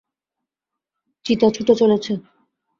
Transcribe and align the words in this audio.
চিতা 1.25 1.47
ছুটে 1.55 1.73
চলেছে! 1.81 2.11